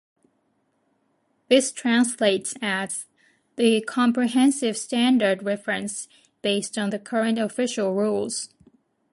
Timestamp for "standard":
4.75-5.43